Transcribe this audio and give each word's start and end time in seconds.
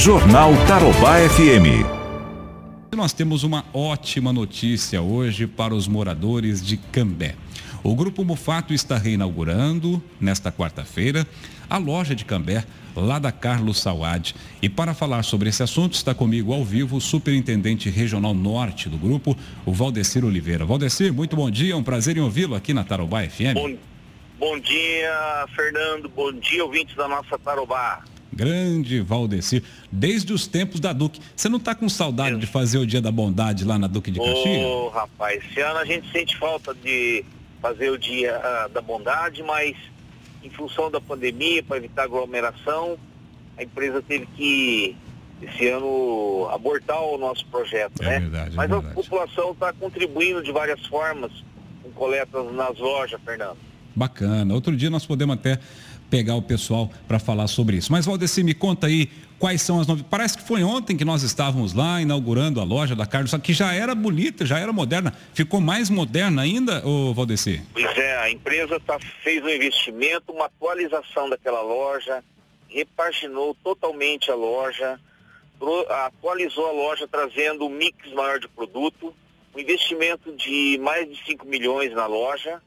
Jornal 0.00 0.52
Tarobá 0.66 1.18
FM. 1.28 1.84
Nós 2.96 3.12
temos 3.12 3.44
uma 3.44 3.66
ótima 3.74 4.32
notícia 4.32 5.02
hoje 5.02 5.46
para 5.46 5.74
os 5.74 5.86
moradores 5.86 6.64
de 6.64 6.78
Cambé. 6.78 7.34
O 7.84 7.94
Grupo 7.94 8.24
Mufato 8.24 8.72
está 8.72 8.96
reinaugurando, 8.96 10.02
nesta 10.18 10.50
quarta-feira, 10.50 11.26
a 11.68 11.76
loja 11.76 12.14
de 12.14 12.24
Cambé, 12.24 12.64
lá 12.96 13.18
da 13.18 13.30
Carlos 13.30 13.78
Sauad. 13.78 14.34
E 14.62 14.70
para 14.70 14.94
falar 14.94 15.22
sobre 15.22 15.50
esse 15.50 15.62
assunto, 15.62 15.92
está 15.92 16.14
comigo 16.14 16.54
ao 16.54 16.64
vivo 16.64 16.96
o 16.96 17.00
Superintendente 17.00 17.90
Regional 17.90 18.32
Norte 18.32 18.88
do 18.88 18.96
grupo, 18.96 19.36
o 19.66 19.72
Valdecir 19.74 20.24
Oliveira. 20.24 20.64
Valdecir, 20.64 21.12
muito 21.12 21.36
bom 21.36 21.50
dia, 21.50 21.76
um 21.76 21.82
prazer 21.82 22.16
em 22.16 22.20
ouvi-lo 22.20 22.54
aqui 22.54 22.72
na 22.72 22.84
Tarobá 22.84 23.22
FM. 23.28 23.52
Bom, 23.52 23.76
bom 24.38 24.58
dia, 24.60 25.46
Fernando, 25.54 26.08
bom 26.08 26.32
dia, 26.32 26.64
ouvintes 26.64 26.96
da 26.96 27.06
nossa 27.06 27.38
Tarobá. 27.38 28.02
Grande 28.32 29.00
Valdecir, 29.00 29.62
desde 29.90 30.32
os 30.32 30.46
tempos 30.46 30.80
da 30.80 30.92
Duque. 30.92 31.20
Você 31.34 31.48
não 31.48 31.58
está 31.58 31.74
com 31.74 31.88
saudade 31.88 32.38
de 32.38 32.46
fazer 32.46 32.78
o 32.78 32.86
Dia 32.86 33.00
da 33.00 33.10
Bondade 33.10 33.64
lá 33.64 33.78
na 33.78 33.86
Duque 33.86 34.10
de 34.10 34.18
Caxias? 34.18 34.64
Ô, 34.64 34.86
oh, 34.86 34.88
rapaz, 34.88 35.42
esse 35.44 35.60
ano 35.60 35.78
a 35.78 35.84
gente 35.84 36.10
sente 36.12 36.36
falta 36.38 36.74
de 36.74 37.24
fazer 37.60 37.90
o 37.90 37.98
Dia 37.98 38.38
uh, 38.38 38.72
da 38.72 38.80
Bondade, 38.80 39.42
mas 39.42 39.76
em 40.42 40.50
função 40.50 40.90
da 40.90 41.00
pandemia, 41.00 41.62
para 41.62 41.76
evitar 41.76 42.04
aglomeração, 42.04 42.96
a 43.56 43.62
empresa 43.62 44.02
teve 44.02 44.26
que, 44.26 44.96
esse 45.42 45.68
ano, 45.68 46.48
abortar 46.50 47.02
o 47.02 47.18
nosso 47.18 47.44
projeto, 47.46 48.02
é 48.02 48.06
né? 48.06 48.20
Verdade, 48.20 48.52
é 48.52 48.56
mas 48.56 48.70
verdade. 48.70 48.92
a 48.92 48.94
população 48.94 49.52
está 49.52 49.72
contribuindo 49.72 50.42
de 50.42 50.50
várias 50.50 50.84
formas 50.86 51.30
com 51.82 51.90
coletas 51.90 52.52
nas 52.52 52.78
lojas, 52.78 53.20
Fernando. 53.24 53.58
Bacana. 53.94 54.54
Outro 54.54 54.74
dia 54.76 54.88
nós 54.88 55.04
podemos 55.04 55.34
até 55.34 55.58
pegar 56.10 56.34
o 56.34 56.42
pessoal 56.42 56.90
para 57.06 57.18
falar 57.18 57.46
sobre 57.46 57.76
isso. 57.76 57.92
Mas, 57.92 58.04
Valdeci, 58.04 58.42
me 58.42 58.52
conta 58.52 58.88
aí 58.88 59.08
quais 59.38 59.62
são 59.62 59.80
as 59.80 59.86
novidades. 59.86 60.10
Parece 60.10 60.36
que 60.36 60.44
foi 60.44 60.62
ontem 60.62 60.96
que 60.96 61.04
nós 61.04 61.22
estávamos 61.22 61.72
lá 61.72 62.00
inaugurando 62.02 62.60
a 62.60 62.64
loja 62.64 62.94
da 62.94 63.06
Carlos, 63.06 63.32
que 63.42 63.54
já 63.54 63.72
era 63.72 63.94
bonita, 63.94 64.44
já 64.44 64.58
era 64.58 64.72
moderna. 64.72 65.14
Ficou 65.32 65.60
mais 65.60 65.88
moderna 65.88 66.42
ainda, 66.42 66.86
ô 66.86 67.14
Valdeci? 67.14 67.62
Pois 67.72 67.96
é, 67.96 68.18
a 68.18 68.30
empresa 68.30 68.78
tá, 68.80 68.98
fez 69.22 69.42
um 69.42 69.48
investimento, 69.48 70.32
uma 70.32 70.44
atualização 70.46 71.30
daquela 71.30 71.62
loja, 71.62 72.22
repaginou 72.68 73.56
totalmente 73.64 74.30
a 74.30 74.34
loja, 74.34 75.00
atualizou 76.06 76.68
a 76.68 76.72
loja 76.72 77.08
trazendo 77.08 77.66
um 77.66 77.70
mix 77.70 77.96
maior 78.12 78.38
de 78.38 78.48
produto, 78.48 79.14
um 79.54 79.58
investimento 79.58 80.32
de 80.36 80.78
mais 80.82 81.08
de 81.08 81.24
5 81.24 81.46
milhões 81.46 81.92
na 81.92 82.06
loja, 82.06 82.60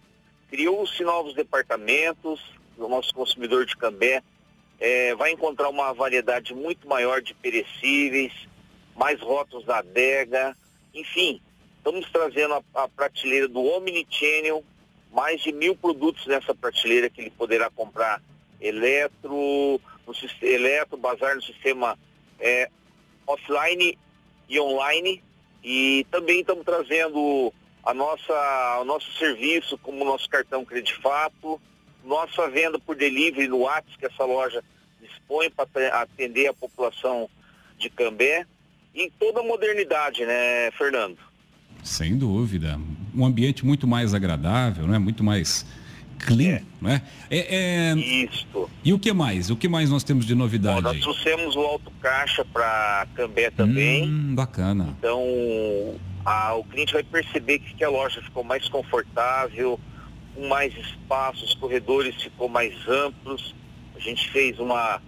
criou-se 0.50 1.02
novos 1.04 1.34
departamentos, 1.34 2.40
o 2.78 2.88
nosso 2.88 3.14
consumidor 3.14 3.66
de 3.66 3.76
Cambé 3.78 4.24
é, 4.80 5.16
vai 5.16 5.32
encontrar 5.32 5.70
uma 5.70 5.94
variedade 5.94 6.54
muito 6.54 6.88
maior 6.88 7.22
de 7.22 7.34
perecíveis, 7.34 8.34
mais 8.96 9.20
rótulos 9.22 9.66
da 9.66 9.80
adega, 9.80 10.56
enfim, 10.94 11.42
estamos 11.78 12.10
trazendo 12.12 12.54
a, 12.54 12.84
a 12.84 12.88
prateleira 12.88 13.48
do 13.48 13.64
Omnichannel, 13.64 14.64
mais 15.12 15.42
de 15.42 15.52
mil 15.52 15.76
produtos 15.76 16.26
nessa 16.28 16.54
prateleira 16.54 17.10
que 17.10 17.22
ele 17.22 17.32
poderá 17.32 17.70
comprar. 17.70 18.22
Eletro, 18.60 19.80
no, 20.08 20.14
eletro, 20.42 20.98
bazar 20.98 21.36
no 21.36 21.42
sistema 21.42 21.98
é, 22.40 22.70
offline 23.28 23.98
e 24.48 24.60
online. 24.60 25.24
E 25.64 26.06
também 26.12 26.42
estamos 26.42 26.66
trazendo 26.66 27.54
a 27.84 27.94
nossa, 27.94 28.80
o 28.82 28.86
nosso 28.86 29.12
serviço 29.14 29.78
como 29.78 30.04
o 30.04 30.06
nosso 30.06 30.30
cartão 30.30 30.66
Credifato, 30.66 31.62
nossa 32.04 32.50
venda 32.50 32.80
por 32.80 32.96
delivery 32.96 33.48
no 33.48 33.60
WhatsApp 33.60 33.98
que 33.98 34.06
essa 34.06 34.26
loja 34.26 34.64
dispõe 35.02 35.50
para 35.50 36.02
atender 36.02 36.48
a 36.48 36.54
população 36.54 37.30
de 37.78 37.90
Cambé 37.90 38.46
e 38.94 39.12
toda 39.20 39.40
a 39.40 39.44
modernidade, 39.44 40.26
né, 40.26 40.72
Fernando? 40.78 41.18
Sem 41.84 42.18
dúvida. 42.18 42.80
Um 43.14 43.26
ambiente 43.26 43.66
muito 43.66 43.88
mais 43.88 44.14
agradável, 44.14 44.88
né? 44.88 44.98
muito 44.98 45.24
mais 45.24 45.66
clean, 46.20 46.56
é. 46.56 46.64
não 46.80 46.90
é? 46.90 47.02
é, 47.30 47.56
é... 47.56 47.96
Isso. 47.96 48.70
E 48.84 48.94
o 48.94 49.00
que 49.00 49.12
mais? 49.12 49.50
O 49.50 49.56
que 49.58 49.68
mais 49.68 49.90
nós 49.90 50.04
temos 50.04 50.26
de 50.26 50.34
novidade? 50.34 50.82
Bom, 50.82 50.94
nós 50.94 51.02
trouxemos 51.02 51.56
o 51.56 51.60
alto 51.60 51.92
caixa 52.02 52.46
para 52.46 53.08
Cambé 53.16 53.52
também. 53.52 54.08
Hum, 54.08 54.36
bacana. 54.36 54.96
Então, 54.98 55.22
a, 56.26 56.54
o 56.56 56.64
cliente 56.64 56.94
vai 56.94 57.04
perceber 57.04 57.60
que, 57.60 57.74
que 57.74 57.84
a 57.84 57.90
loja 57.90 58.22
ficou 58.22 58.44
mais 58.44 58.68
confortável, 58.70 59.80
com 60.36 60.48
mais 60.48 60.76
espaço, 60.76 61.44
os 61.46 61.54
corredores 61.56 62.16
ficou 62.22 62.48
mais 62.48 62.74
amplos. 62.88 63.56
A 63.96 64.00
gente 64.00 64.30
fez 64.32 64.60
uma, 64.60 65.02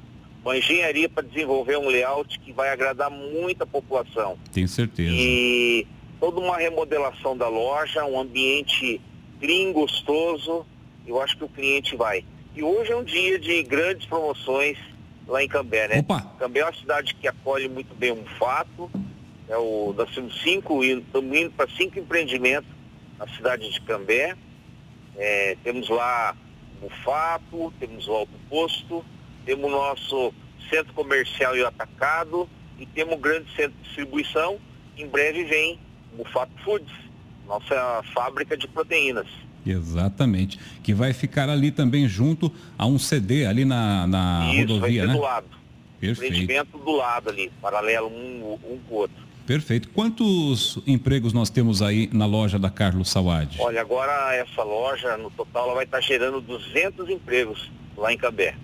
uma 0.44 0.58
engenharia 0.58 1.10
para 1.10 1.24
desenvolver 1.24 1.78
um 1.78 1.88
layout 1.88 2.40
que 2.40 2.52
vai 2.52 2.70
agradar 2.70 3.10
muita 3.10 3.66
população. 3.66 4.38
Tenho 4.52 4.68
certeza. 4.68 5.12
E 5.12 5.88
toda 6.20 6.40
uma 6.40 6.58
remodelação 6.58 7.36
da 7.38 7.48
loja, 7.48 8.06
um 8.06 8.20
ambiente 8.20 9.02
clean, 9.40 9.72
gostoso. 9.72 10.66
Eu 11.06 11.22
acho 11.22 11.38
que 11.38 11.44
o 11.44 11.50
cliente 11.50 11.96
vai. 11.96 12.24
E 12.56 12.64
hoje 12.64 12.92
é 12.92 12.96
um 12.96 13.04
dia 13.04 13.38
de 13.38 13.62
grandes 13.64 14.06
promoções 14.06 14.78
lá 15.28 15.44
em 15.44 15.48
Cambé, 15.48 15.88
né? 15.88 16.00
Opa. 16.00 16.22
Cambé 16.40 16.62
é 16.62 16.66
uma 16.66 16.74
cidade 16.74 17.14
que 17.16 17.28
acolhe 17.28 17.68
muito 17.68 17.94
bem 17.96 18.12
um 18.12 18.26
fato. 18.40 18.90
É 19.48 19.58
o, 19.58 19.94
nós 19.96 20.10
temos 20.14 20.42
cinco, 20.42 20.84
estamos 20.84 21.38
indo 21.38 21.52
para 21.52 21.70
cinco 21.72 22.00
empreendimentos 22.00 22.70
na 23.20 23.28
cidade 23.28 23.72
de 23.72 23.82
Cambé. 23.82 24.36
É, 25.18 25.58
temos 25.64 25.90
lá 25.90 26.36
o 26.82 26.90
Fato, 27.04 27.74
temos 27.80 28.08
o 28.08 28.12
Alto 28.12 28.34
Posto, 28.50 29.06
temos 29.46 29.66
o 29.66 29.70
nosso 29.70 30.34
centro 30.70 30.94
comercial 30.94 31.56
e 31.56 31.64
atacado 31.64 32.50
e 32.80 32.86
temos 32.86 33.16
o 33.16 33.18
grande 33.18 33.48
centro 33.56 33.74
de 33.78 33.84
distribuição. 33.84 34.58
Em 34.98 35.08
breve 35.08 35.44
vem 35.46 35.80
o 36.18 36.26
Fato 36.26 36.52
Foods, 36.64 36.94
nossa 37.48 38.04
fábrica 38.14 38.58
de 38.58 38.68
proteínas. 38.68 39.28
Exatamente. 39.66 40.60
Que 40.84 40.94
vai 40.94 41.12
ficar 41.14 41.50
ali 41.50 41.72
também 41.72 42.08
junto 42.08 42.52
a 42.78 42.86
um 42.86 43.00
CD 43.00 43.46
ali 43.46 43.66
na, 43.66 44.06
na 44.06 44.52
Isso, 44.54 44.62
rodovia, 44.62 44.80
vai 44.80 44.92
ser 44.92 45.08
né? 45.08 45.14
do 45.14 45.22
lado. 45.22 45.48
Perfeito. 46.00 46.34
Empreendimento 46.34 46.78
do 46.78 46.92
lado 46.92 47.30
ali, 47.30 47.52
paralelo 47.62 48.08
um, 48.10 48.60
um 48.64 48.80
com 48.88 48.96
o 48.96 48.98
outro. 48.98 49.26
Perfeito. 49.46 49.90
Quantos 49.90 50.80
empregos 50.88 51.32
nós 51.32 51.50
temos 51.50 51.82
aí 51.82 52.10
na 52.12 52.26
loja 52.26 52.58
da 52.58 52.70
Carlos 52.70 53.10
Sawad? 53.10 53.58
Olha, 53.60 53.82
agora 53.82 54.34
essa 54.36 54.64
loja, 54.64 55.18
no 55.18 55.30
total, 55.30 55.66
ela 55.66 55.76
vai 55.76 55.86
estar 55.86 56.02
gerando 56.02 56.42
200 56.42 57.10
empregos 57.10 57.72
lá 57.96 58.12
em 58.12 58.18
Cambé. 58.18 58.56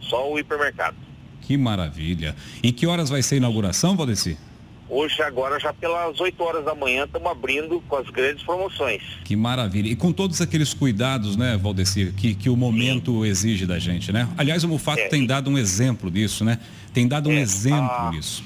Só 0.00 0.30
o 0.32 0.38
hipermercado. 0.38 0.96
Que 1.42 1.56
maravilha. 1.56 2.34
Em 2.62 2.72
que 2.72 2.86
horas 2.86 3.10
vai 3.10 3.22
ser 3.22 3.34
a 3.34 3.38
inauguração, 3.38 3.96
Valdeci? 3.96 4.38
Hoje, 4.88 5.22
agora, 5.22 5.60
já 5.60 5.72
pelas 5.72 6.18
8 6.18 6.42
horas 6.42 6.64
da 6.64 6.74
manhã, 6.74 7.04
estamos 7.04 7.30
abrindo 7.30 7.80
com 7.86 7.96
as 7.96 8.08
grandes 8.10 8.42
promoções. 8.42 9.02
Que 9.24 9.36
maravilha. 9.36 9.88
E 9.88 9.94
com 9.94 10.12
todos 10.12 10.40
aqueles 10.40 10.74
cuidados, 10.74 11.36
né, 11.36 11.56
Valdeci, 11.56 12.12
que, 12.16 12.34
que 12.34 12.50
o 12.50 12.56
momento 12.56 13.22
Sim. 13.22 13.28
exige 13.28 13.66
da 13.66 13.78
gente, 13.78 14.10
né? 14.10 14.28
Aliás, 14.36 14.64
o 14.64 14.68
Mufato 14.68 15.00
é, 15.00 15.08
tem 15.08 15.24
dado 15.24 15.48
um 15.48 15.56
exemplo 15.56 16.10
disso, 16.10 16.44
né? 16.44 16.58
Tem 16.92 17.06
dado 17.06 17.28
um 17.28 17.32
é, 17.32 17.40
exemplo 17.40 17.90
a... 17.90 18.10
disso. 18.10 18.42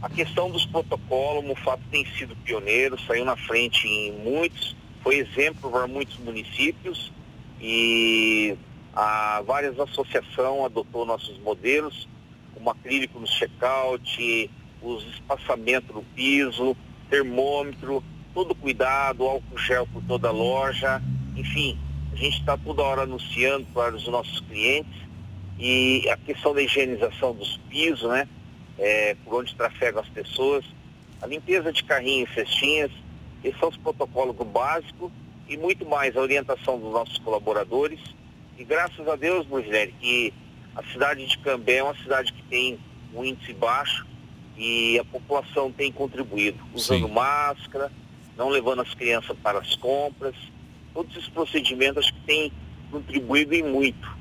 A 0.00 0.08
questão 0.08 0.48
dos 0.48 0.64
protocolos, 0.64 1.44
o 1.44 1.48
Mufato 1.48 1.82
tem 1.90 2.06
sido 2.16 2.36
pioneiro, 2.36 3.00
saiu 3.00 3.24
na 3.24 3.36
frente 3.36 3.88
em 3.88 4.12
muitos, 4.12 4.76
foi 5.02 5.16
exemplo 5.16 5.70
para 5.70 5.88
muitos 5.88 6.16
municípios 6.18 7.12
e 7.60 8.56
a 8.94 9.42
várias 9.44 9.78
associações 9.78 10.64
adotou 10.64 11.04
nossos 11.04 11.36
modelos, 11.40 12.08
como 12.54 12.70
acrílico 12.70 13.18
no 13.18 13.26
check-out, 13.26 14.50
os 14.80 15.04
espaçamentos 15.14 15.92
no 15.92 16.04
piso, 16.14 16.76
termômetro, 17.10 18.02
todo 18.32 18.54
cuidado, 18.54 19.24
álcool 19.24 19.58
gel 19.58 19.86
por 19.92 20.02
toda 20.04 20.28
a 20.28 20.32
loja, 20.32 21.02
enfim, 21.36 21.76
a 22.12 22.16
gente 22.16 22.38
está 22.38 22.56
toda 22.56 22.82
hora 22.82 23.02
anunciando 23.02 23.66
para 23.74 23.96
os 23.96 24.06
nossos 24.06 24.38
clientes 24.40 24.96
e 25.58 26.08
a 26.08 26.16
questão 26.16 26.54
da 26.54 26.62
higienização 26.62 27.34
dos 27.34 27.56
pisos, 27.68 28.08
né? 28.08 28.28
É, 28.78 29.16
por 29.24 29.40
onde 29.40 29.54
trafegam 29.54 30.00
as 30.00 30.08
pessoas, 30.08 30.64
a 31.20 31.26
limpeza 31.26 31.72
de 31.72 31.82
carrinhos 31.82 32.30
e 32.30 32.34
cestinhas, 32.34 32.92
esses 33.42 33.58
são 33.58 33.68
os 33.68 33.76
protocolos 33.76 34.36
do 34.36 34.44
básico 34.44 35.10
e 35.48 35.56
muito 35.56 35.84
mais 35.86 36.16
a 36.16 36.20
orientação 36.20 36.78
dos 36.78 36.92
nossos 36.92 37.18
colaboradores. 37.18 38.00
E 38.58 38.64
graças 38.64 39.06
a 39.08 39.16
Deus, 39.16 39.46
Brusinelli, 39.46 39.94
que 40.00 40.34
a 40.74 40.82
cidade 40.92 41.26
de 41.26 41.38
Cambé 41.38 41.76
é 41.76 41.82
uma 41.82 41.96
cidade 41.96 42.32
que 42.32 42.42
tem 42.44 42.78
um 43.14 43.24
índice 43.24 43.52
baixo 43.52 44.06
e 44.56 44.98
a 44.98 45.04
população 45.04 45.70
tem 45.70 45.92
contribuído, 45.92 46.58
usando 46.74 47.06
Sim. 47.06 47.12
máscara, 47.12 47.90
não 48.36 48.48
levando 48.48 48.82
as 48.82 48.92
crianças 48.94 49.36
para 49.42 49.58
as 49.58 49.74
compras. 49.76 50.34
Todos 50.92 51.16
esses 51.16 51.28
procedimentos 51.28 52.04
acho 52.04 52.14
que 52.14 52.20
têm 52.22 52.52
contribuído 52.90 53.54
em 53.54 53.62
muito. 53.62 54.17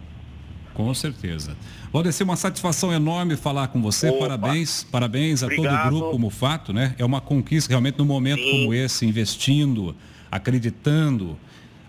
Com 0.77 0.93
certeza. 0.93 1.57
Valdeci, 1.91 2.21
uma 2.21 2.35
satisfação 2.35 2.93
enorme 2.93 3.35
falar 3.35 3.69
com 3.69 3.81
você. 3.81 4.09
Opa. 4.09 4.27
Parabéns, 4.27 4.83
parabéns 4.83 5.41
a 5.41 5.47
Obrigado. 5.47 5.73
todo 5.73 5.87
o 5.87 5.89
grupo 5.89 6.11
como 6.11 6.29
fato, 6.29 6.71
né? 6.71 6.93
É 6.99 7.03
uma 7.03 7.19
conquista 7.19 7.71
realmente 7.71 7.97
no 7.97 8.05
momento 8.05 8.43
Sim. 8.43 8.51
como 8.51 8.73
esse, 8.75 9.03
investindo, 9.03 9.95
acreditando. 10.31 11.35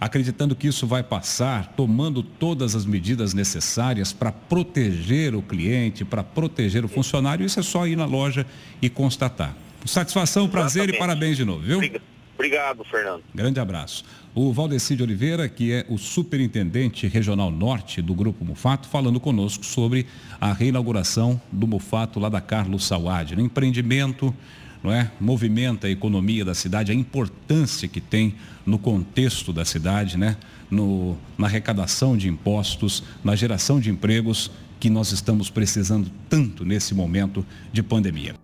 acreditando 0.00 0.56
que 0.56 0.68
isso 0.68 0.86
vai 0.86 1.02
passar, 1.02 1.74
tomando 1.76 2.22
todas 2.22 2.74
as 2.74 2.86
medidas 2.86 3.34
necessárias 3.34 4.10
para 4.10 4.32
proteger 4.32 5.34
o 5.34 5.42
cliente, 5.42 6.02
para 6.02 6.24
proteger 6.24 6.82
o 6.82 6.88
funcionário. 6.88 7.44
Isso 7.44 7.60
é 7.60 7.62
só 7.62 7.86
ir 7.86 7.94
na 7.96 8.06
loja 8.06 8.46
e 8.80 8.88
constatar. 8.88 9.54
Satisfação, 9.84 10.48
prazer 10.48 10.84
Exatamente. 10.84 10.96
e 10.96 10.98
parabéns 10.98 11.36
de 11.36 11.44
novo, 11.44 11.60
viu? 11.60 11.80
Obrigado, 12.38 12.84
Fernando. 12.84 13.24
Grande 13.34 13.58
abraço. 13.58 14.04
O 14.32 14.52
Valdeci 14.52 14.94
de 14.94 15.02
Oliveira, 15.02 15.48
que 15.48 15.72
é 15.72 15.84
o 15.88 15.98
superintendente 15.98 17.08
regional 17.08 17.50
norte 17.50 18.00
do 18.00 18.14
Grupo 18.14 18.44
Mufato, 18.44 18.86
falando 18.86 19.18
conosco 19.18 19.66
sobre 19.66 20.06
a 20.40 20.52
reinauguração 20.52 21.40
do 21.50 21.66
Mufato 21.66 22.20
lá 22.20 22.28
da 22.28 22.40
Carlos 22.40 22.86
Sauad. 22.86 23.34
No 23.34 23.42
empreendimento, 23.42 24.32
não 24.84 24.92
é? 24.92 25.10
movimenta 25.20 25.88
a 25.88 25.90
economia 25.90 26.44
da 26.44 26.54
cidade, 26.54 26.92
a 26.92 26.94
importância 26.94 27.88
que 27.88 28.00
tem 28.00 28.36
no 28.64 28.78
contexto 28.78 29.52
da 29.52 29.64
cidade, 29.64 30.16
né? 30.16 30.36
no, 30.70 31.18
na 31.36 31.48
arrecadação 31.48 32.16
de 32.16 32.28
impostos, 32.28 33.02
na 33.24 33.34
geração 33.34 33.80
de 33.80 33.90
empregos 33.90 34.48
que 34.78 34.88
nós 34.88 35.10
estamos 35.10 35.50
precisando 35.50 36.08
tanto 36.28 36.64
nesse 36.64 36.94
momento 36.94 37.44
de 37.72 37.82
pandemia. 37.82 38.36